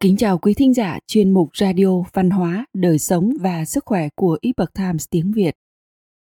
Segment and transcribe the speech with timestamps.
[0.00, 4.08] Kính chào quý thính giả chuyên mục Radio Văn hóa, Đời sống và Sức khỏe
[4.14, 5.54] của Epoch Times tiếng Việt.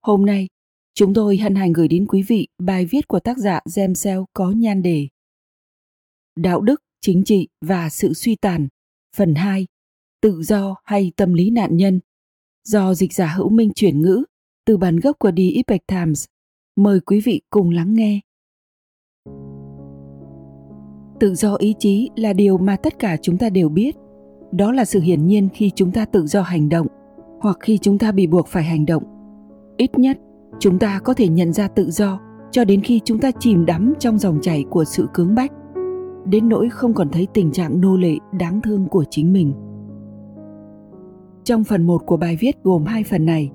[0.03, 0.49] Hôm nay,
[0.95, 4.51] chúng tôi hân hạnh gửi đến quý vị bài viết của tác giả Jem có
[4.51, 5.09] nhan đề
[6.37, 8.69] Đạo đức, chính trị và sự suy tàn,
[9.17, 9.67] phần 2,
[10.21, 12.01] tự do hay tâm lý nạn nhân,
[12.65, 14.25] do dịch giả hữu minh chuyển ngữ
[14.65, 16.25] từ bản gốc của The Epoch Times.
[16.77, 18.21] Mời quý vị cùng lắng nghe
[21.21, 23.97] tự do ý chí là điều mà tất cả chúng ta đều biết.
[24.53, 26.87] Đó là sự hiển nhiên khi chúng ta tự do hành động,
[27.41, 29.03] hoặc khi chúng ta bị buộc phải hành động.
[29.77, 30.19] Ít nhất,
[30.59, 32.21] chúng ta có thể nhận ra tự do
[32.51, 35.53] cho đến khi chúng ta chìm đắm trong dòng chảy của sự cưỡng bách,
[36.25, 39.53] đến nỗi không còn thấy tình trạng nô lệ đáng thương của chính mình.
[41.45, 43.51] Trong phần 1 của bài viết gồm hai phần này,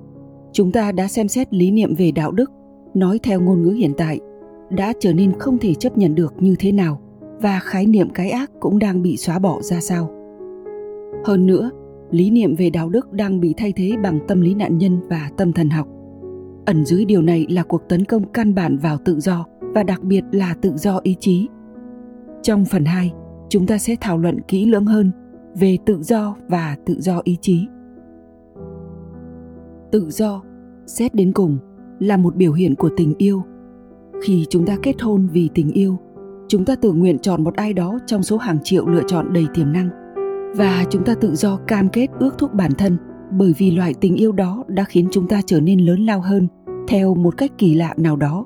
[0.52, 2.50] chúng ta đã xem xét lý niệm về đạo đức,
[2.94, 4.20] nói theo ngôn ngữ hiện tại,
[4.70, 7.00] đã trở nên không thể chấp nhận được như thế nào
[7.40, 10.10] và khái niệm cái ác cũng đang bị xóa bỏ ra sao
[11.24, 11.70] hơn nữa
[12.10, 15.30] lý niệm về đạo đức đang bị thay thế bằng tâm lý nạn nhân và
[15.36, 15.88] tâm thần học
[16.64, 20.02] ẩn dưới điều này là cuộc tấn công căn bản vào tự do và đặc
[20.02, 21.48] biệt là tự do ý chí
[22.46, 23.12] trong phần 2,
[23.48, 25.10] chúng ta sẽ thảo luận kỹ lưỡng hơn
[25.54, 27.66] về tự do và tự do ý chí.
[29.92, 30.42] Tự do,
[30.86, 31.58] xét đến cùng,
[31.98, 33.42] là một biểu hiện của tình yêu.
[34.22, 35.98] Khi chúng ta kết hôn vì tình yêu,
[36.48, 39.46] chúng ta tự nguyện chọn một ai đó trong số hàng triệu lựa chọn đầy
[39.54, 39.88] tiềm năng.
[40.56, 42.96] Và chúng ta tự do cam kết ước thúc bản thân
[43.30, 46.48] bởi vì loại tình yêu đó đã khiến chúng ta trở nên lớn lao hơn
[46.88, 48.44] theo một cách kỳ lạ nào đó.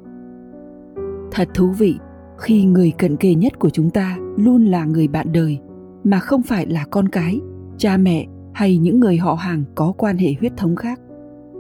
[1.33, 1.99] Thật thú vị,
[2.39, 5.59] khi người cận kề nhất của chúng ta luôn là người bạn đời,
[6.05, 7.41] mà không phải là con cái,
[7.79, 11.01] cha mẹ hay những người họ hàng có quan hệ huyết thống khác.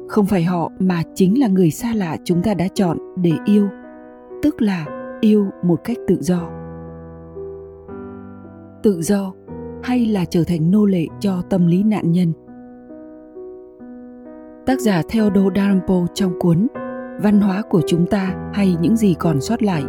[0.08, 3.68] Không phải họ mà chính là người xa lạ chúng ta đã chọn để yêu.
[4.42, 4.86] Tức là
[5.20, 6.50] yêu một cách tự do.
[8.82, 9.32] Tự do
[9.82, 12.32] hay là trở thành nô lệ cho tâm lý nạn nhân?
[14.66, 16.66] Tác giả Theodore Dalrymple trong cuốn
[17.22, 19.82] Văn hóa của chúng ta hay những gì còn sót lại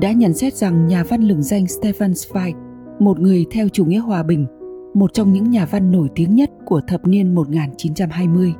[0.00, 2.52] đã nhận xét rằng nhà văn lừng danh Stefan Zweig,
[2.98, 4.46] một người theo chủ nghĩa hòa bình,
[4.94, 8.54] một trong những nhà văn nổi tiếng nhất của thập niên 1920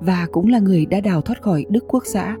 [0.00, 2.36] và cũng là người đã đào thoát khỏi Đức Quốc xã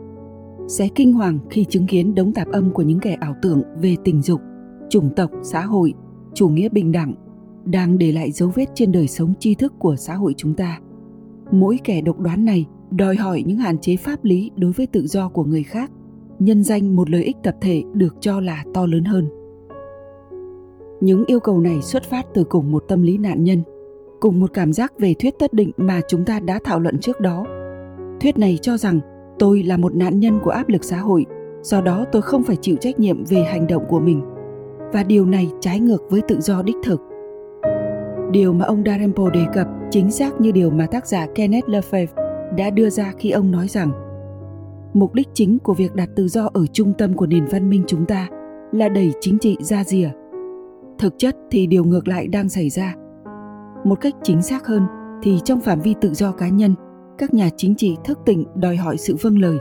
[0.68, 3.96] sẽ kinh hoàng khi chứng kiến đống tạp âm của những kẻ ảo tưởng về
[4.04, 4.40] tình dục,
[4.88, 5.94] chủng tộc, xã hội,
[6.34, 7.14] chủ nghĩa bình đẳng
[7.64, 10.80] đang để lại dấu vết trên đời sống tri thức của xã hội chúng ta.
[11.50, 15.06] Mỗi kẻ độc đoán này đòi hỏi những hạn chế pháp lý đối với tự
[15.06, 15.90] do của người khác,
[16.38, 19.28] nhân danh một lợi ích tập thể được cho là to lớn hơn.
[21.00, 23.62] Những yêu cầu này xuất phát từ cùng một tâm lý nạn nhân,
[24.20, 27.20] cùng một cảm giác về thuyết tất định mà chúng ta đã thảo luận trước
[27.20, 27.44] đó.
[28.20, 29.00] Thuyết này cho rằng
[29.38, 31.26] tôi là một nạn nhân của áp lực xã hội,
[31.62, 34.22] do đó tôi không phải chịu trách nhiệm về hành động của mình.
[34.92, 37.00] Và điều này trái ngược với tự do đích thực.
[38.30, 42.06] Điều mà ông Dalrymple đề cập chính xác như điều mà tác giả Kenneth Lefebvre
[42.56, 43.90] đã đưa ra khi ông nói rằng,
[44.94, 47.84] mục đích chính của việc đặt tự do ở trung tâm của nền văn minh
[47.86, 48.28] chúng ta
[48.72, 50.10] là đẩy chính trị ra rìa.
[50.98, 52.94] Thực chất thì điều ngược lại đang xảy ra.
[53.84, 54.82] Một cách chính xác hơn
[55.22, 56.74] thì trong phạm vi tự do cá nhân
[57.18, 59.58] các nhà chính trị thức tỉnh đòi hỏi sự vâng lời.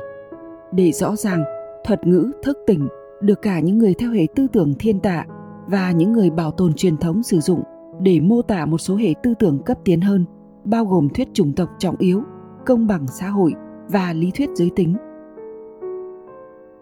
[0.72, 1.44] Để rõ ràng,
[1.86, 2.88] thuật ngữ thức tỉnh
[3.22, 5.26] được cả những người theo hệ tư tưởng thiên tạ
[5.68, 7.64] và những người bảo tồn truyền thống sử dụng
[8.02, 10.26] để mô tả một số hệ tư tưởng cấp tiến hơn,
[10.64, 12.22] bao gồm thuyết chủng tộc trọng yếu,
[12.66, 13.54] công bằng xã hội
[13.90, 14.96] và lý thuyết giới tính.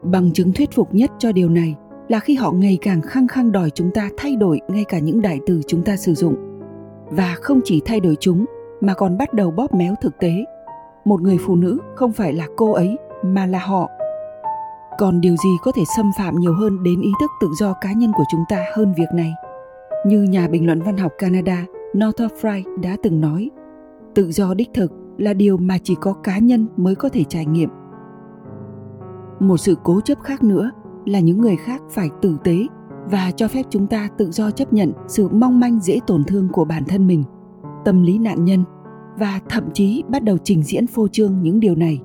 [0.03, 1.75] Bằng chứng thuyết phục nhất cho điều này
[2.07, 5.21] là khi họ ngày càng khăng khăng đòi chúng ta thay đổi ngay cả những
[5.21, 6.35] đại từ chúng ta sử dụng.
[7.09, 8.45] Và không chỉ thay đổi chúng,
[8.81, 10.45] mà còn bắt đầu bóp méo thực tế
[11.05, 13.89] một người phụ nữ không phải là cô ấy, mà là họ.
[14.99, 17.93] Còn điều gì có thể xâm phạm nhiều hơn đến ý thức tự do cá
[17.93, 19.33] nhân của chúng ta hơn việc này?
[20.05, 21.65] Như nhà bình luận văn học canada
[21.97, 23.49] northrop frye đã từng nói,
[24.15, 27.45] tự do đích thực là điều mà chỉ có cá nhân mới có thể trải
[27.45, 27.69] nghiệm.
[29.39, 30.71] Một sự cố chấp khác nữa
[31.05, 32.57] là những người khác phải tử tế
[33.11, 36.49] và cho phép chúng ta tự do chấp nhận sự mong manh dễ tổn thương
[36.51, 37.23] của bản thân mình.
[37.85, 38.63] Tâm lý nạn nhân
[39.17, 42.01] và thậm chí bắt đầu trình diễn phô trương những điều này.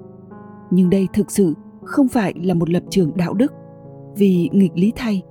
[0.71, 3.53] Nhưng đây thực sự không phải là một lập trường đạo đức.
[4.17, 5.23] Vì nghịch lý thay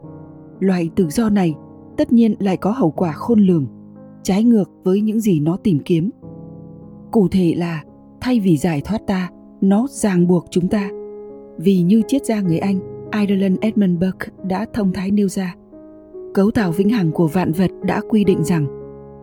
[0.59, 1.55] loại tự do này
[1.97, 3.67] tất nhiên lại có hậu quả khôn lường,
[4.23, 6.09] trái ngược với những gì nó tìm kiếm.
[7.11, 7.83] Cụ thể là,
[8.21, 9.29] thay vì giải thoát ta,
[9.61, 10.89] nó ràng buộc chúng ta.
[11.57, 12.79] Vì như triết gia người anh,
[13.11, 15.55] Ireland Edmund Burke đã thông thái nêu ra,
[16.33, 18.65] cấu tạo vĩnh hằng của vạn vật đã quy định rằng,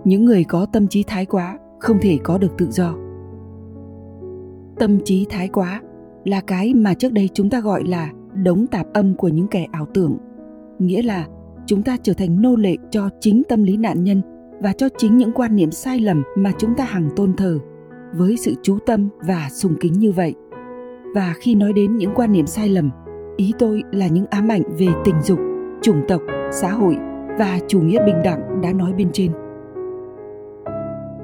[0.04, 2.94] những người có tâm trí thái quá không thể có được tự do.
[4.78, 5.80] Tâm trí thái quá
[6.24, 9.66] là cái mà trước đây chúng ta gọi là đống tạp âm của những kẻ
[9.72, 10.16] ảo tưởng.
[10.78, 11.26] Nghĩa là
[11.66, 14.22] chúng ta trở thành nô lệ cho chính tâm lý nạn nhân
[14.60, 17.58] và cho chính những quan niệm sai lầm mà chúng ta hằng tôn thờ
[18.14, 20.34] với sự chú tâm và sùng kính như vậy.
[21.14, 22.90] Và khi nói đến những quan niệm sai lầm,
[23.36, 25.38] ý tôi là những ám ảnh về tình dục,
[25.82, 26.96] chủng tộc, xã hội
[27.38, 29.32] và chủ nghĩa bình đẳng đã nói bên trên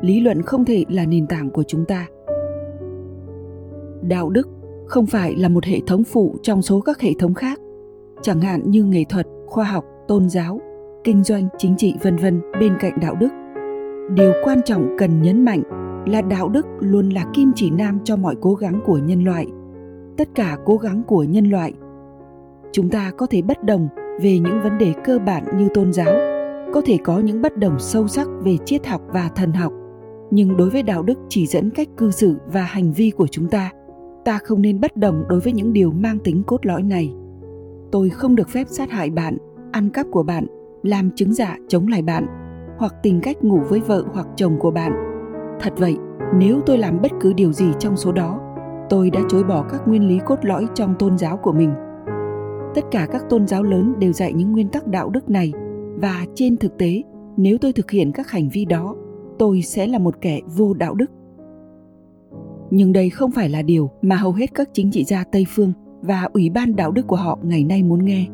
[0.02, 2.06] lý luận không thể là nền tảng của chúng ta.
[4.02, 4.49] Đạo đức
[4.87, 7.60] không phải là một hệ thống phụ trong số các hệ thống khác,
[8.22, 10.60] chẳng hạn như nghệ thuật, khoa học, tôn giáo,
[11.04, 13.28] kinh doanh, chính trị, vân vân, bên cạnh đạo đức.
[14.14, 15.62] Điều quan trọng cần nhấn mạnh
[16.06, 19.46] là đạo đức luôn là kim chỉ nam cho mọi cố gắng của nhân loại.
[20.16, 21.72] Tất cả cố gắng của nhân loại,
[22.72, 23.88] chúng ta có thể bất đồng
[24.20, 26.14] về những vấn đề cơ bản như tôn giáo,
[26.72, 29.72] có thể có những bất đồng sâu sắc về triết học và thần học
[30.34, 33.49] nhưng đối với đạo đức chỉ dẫn cách cư xử và hành vi của chúng
[33.49, 33.70] ta
[34.25, 37.14] ta không nên bất đồng đối với những điều mang tính cốt lõi này.
[37.93, 39.37] Tôi không được phép sát hại bạn,
[39.73, 40.46] ăn cắp của bạn,
[40.82, 42.26] làm chứng giả chống lại bạn,
[42.79, 44.93] hoặc tìm cách ngủ với vợ hoặc chồng của bạn.
[45.61, 45.96] Thật vậy,
[46.37, 48.40] nếu tôi làm bất cứ điều gì trong số đó,
[48.88, 51.73] tôi đã chối bỏ các nguyên lý cốt lõi trong tôn giáo của mình.
[52.75, 55.52] Tất cả các tôn giáo lớn đều dạy những nguyên tắc đạo đức này,
[55.96, 57.02] và trên thực tế,
[57.37, 58.96] nếu tôi thực hiện các hành vi đó
[59.42, 61.10] tôi sẽ là một kẻ vô đạo đức.
[62.70, 65.72] Nhưng đây không phải là điều mà hầu hết các chính trị gia tây phương
[66.02, 68.26] và ủy ban đạo đức của họ ngày nay muốn nghe.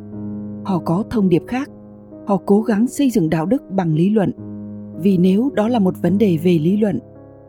[0.65, 1.71] Họ có thông điệp khác.
[2.27, 4.33] Họ cố gắng xây dựng đạo đức bằng lý luận.
[5.01, 6.99] Vì nếu đó là một vấn đề về lý luận,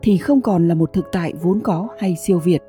[0.02, 2.62] thì không còn là một thực tại vốn có hay siêu việt.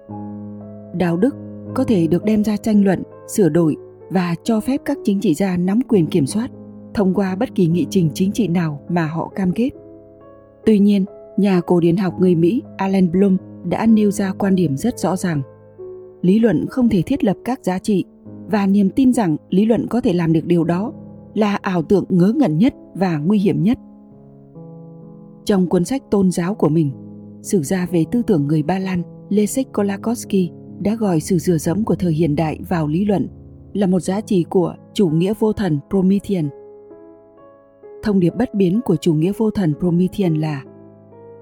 [0.94, 1.36] Đạo đức
[1.74, 3.76] có thể được đem ra tranh luận, sửa đổi
[4.10, 6.52] và cho phép các chính trị gia nắm quyền kiểm soát
[6.94, 9.70] thông qua bất kỳ nghị trình chính trị nào mà họ cam kết
[10.66, 11.06] tuy nhiên,
[11.38, 13.38] nhà cổ điển học người mỹ alan bloom
[13.70, 15.42] đã nêu ra quan điểm rất rõ ràng
[16.22, 18.06] lý luận không thể thiết lập các giá trị,
[18.52, 20.94] và niềm tin rằng lý luận có thể làm được điều đó
[21.34, 23.78] là ảo tưởng ngớ ngẩn nhất và nguy hiểm nhất
[25.46, 26.92] trong cuốn sách tôn giáo của mình,
[27.42, 30.50] sử gia về tư tưởng người ba lan, leszek kolakowski
[30.80, 33.28] đã gọi sự dừa dẫm của thời hiện đại vào lý luận
[33.74, 36.50] là một giá trị của chủ nghĩa vô thần Promethean.
[38.04, 40.64] Thông điệp bất biến của chủ nghĩa vô thần Promethean là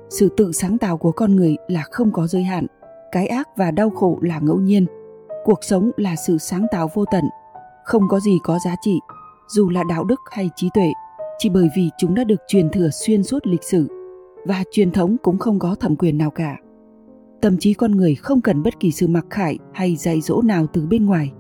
[0.10, 2.66] sự tự sáng tạo của con người là không có giới hạn,
[3.12, 4.86] cái ác và đau khổ là ngẫu nhiên,
[5.44, 7.24] cuộc sống là sự sáng tạo vô tận,
[7.86, 9.00] không có gì có giá trị,
[9.48, 10.92] dù là đạo đức hay trí tuệ,
[11.38, 13.88] chỉ bởi vì chúng đã được truyền thừa xuyên suốt lịch sử
[14.46, 16.58] và truyền thống cũng không có thẩm quyền nào cả.
[17.42, 20.68] Tâm trí con người không cần bất kỳ sự mặc khải hay dạy dỗ nào
[20.74, 21.32] từ bên ngoài.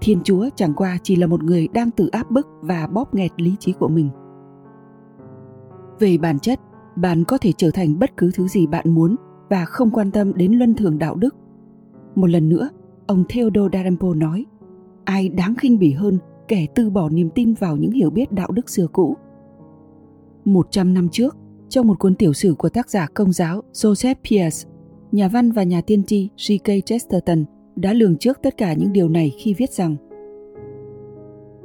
[0.00, 3.30] Thiên Chúa chẳng qua chỉ là một người đang tự áp bức và bóp nghẹt
[3.36, 4.10] lý trí của mình.
[6.00, 6.60] Về bản chất,
[6.96, 9.16] bạn có thể trở thành bất cứ thứ gì bạn muốn
[9.48, 11.34] và không quan tâm đến luân thường đạo đức.
[12.14, 12.68] Một lần nữa,
[13.06, 14.46] ông Theodore Dalrymple nói,
[15.04, 16.18] ai đáng khinh bỉ hơn
[16.48, 19.16] kẻ từ bỏ niềm tin vào những hiểu biết đạo đức xưa cũ.
[20.44, 21.36] Một trăm năm trước,
[21.68, 24.70] trong một cuốn tiểu sử của tác giả công giáo Joseph Pierce,
[25.12, 26.86] nhà văn và nhà tiên tri G.K.
[26.86, 27.44] Chesterton
[27.76, 29.96] đã lường trước tất cả những điều này khi viết rằng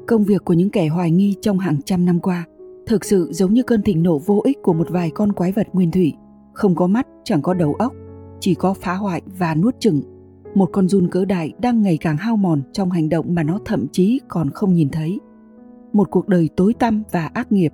[0.08, 2.46] công việc của những kẻ hoài nghi trong hàng trăm năm qua
[2.88, 5.68] thực sự giống như cơn thịnh nộ vô ích của một vài con quái vật
[5.74, 6.14] nguyên thủy.
[6.54, 7.94] Không có mắt, chẳng có đầu óc,
[8.40, 10.02] chỉ có phá hoại và nuốt chửng.
[10.56, 13.60] Một con run cỡ đại đang ngày càng hao mòn trong hành động mà nó
[13.66, 15.20] thậm chí còn không nhìn thấy.
[15.94, 17.74] Một cuộc đời tối tăm và ác nghiệp,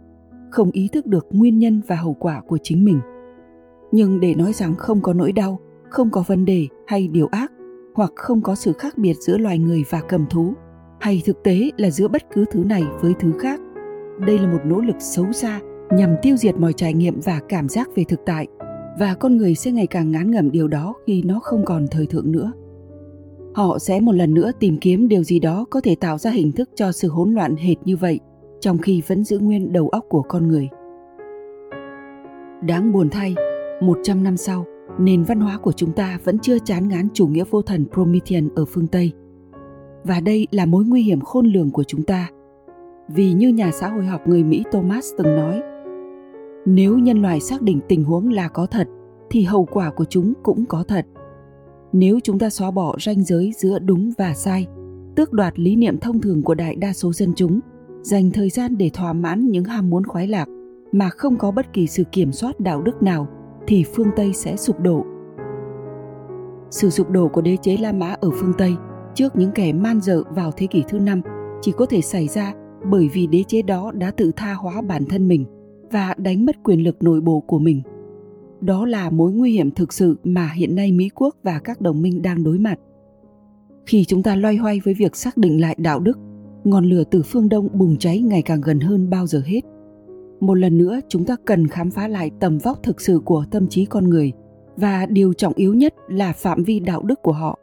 [0.51, 3.00] không ý thức được nguyên nhân và hậu quả của chính mình.
[3.91, 7.51] Nhưng để nói rằng không có nỗi đau, không có vấn đề hay điều ác,
[7.96, 10.53] hoặc không có sự khác biệt giữa loài người và cầm thú,
[11.00, 13.60] hay thực tế là giữa bất cứ thứ này với thứ khác
[14.25, 15.60] đây là một nỗ lực xấu xa
[15.92, 18.48] nhằm tiêu diệt mọi trải nghiệm và cảm giác về thực tại
[19.00, 22.06] và con người sẽ ngày càng ngán ngẩm điều đó khi nó không còn thời
[22.06, 22.51] thượng nữa
[23.54, 26.51] họ sẽ một lần nữa tìm kiếm điều gì đó có thể tạo ra hình
[26.51, 28.20] thức cho sự hỗn loạn hệt như vậy
[28.60, 30.70] trong khi vẫn giữ nguyên đầu óc của con người
[32.62, 33.36] đáng buồn thay
[33.82, 34.66] 100 năm sau,
[35.00, 38.50] nền văn hóa của chúng ta vẫn chưa chán ngán chủ nghĩa vô thần Promethean
[38.56, 39.12] ở phương Tây.
[40.04, 42.30] Và đây là mối nguy hiểm khôn lường của chúng ta.
[43.08, 45.62] Vì như nhà xã hội học người Mỹ Thomas từng nói,
[46.65, 48.88] nếu nhân loại xác định tình huống là có thật,
[49.29, 51.05] thì hậu quả của chúng cũng có thật.
[51.93, 54.67] Nếu chúng ta xóa bỏ ranh giới giữa đúng và sai,
[55.15, 57.60] tước đoạt lý niệm thông thường của đại đa số dân chúng,
[58.01, 60.48] dành thời gian để thỏa mãn những ham muốn khoái lạc
[60.91, 63.27] mà không có bất kỳ sự kiểm soát đạo đức nào
[63.67, 65.05] thì phương Tây sẽ sụp đổ.
[66.70, 68.75] Sự sụp đổ của đế chế La Mã ở phương Tây
[69.15, 71.22] trước những kẻ man dợ vào thế kỷ thứ năm
[71.62, 72.53] chỉ có thể xảy ra
[72.89, 75.45] bởi vì đế chế đó đã tự tha hóa bản thân mình
[75.91, 77.81] và đánh mất quyền lực nội bộ của mình.
[78.61, 82.01] Đó là mối nguy hiểm thực sự mà hiện nay Mỹ quốc và các đồng
[82.01, 82.79] minh đang đối mặt.
[83.85, 86.19] Khi chúng ta loay hoay với việc xác định lại đạo đức,
[86.63, 89.61] ngọn lửa từ phương Đông bùng cháy ngày càng gần hơn bao giờ hết.
[90.39, 93.67] một lần nữa chúng ta cần khám phá lại tầm vóc thực sự của tâm
[93.67, 94.31] trí con người
[94.77, 97.59] và điều trọng yếu nhất là phạm vi đạo đức của họ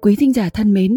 [0.00, 0.96] quý thính giả thân mến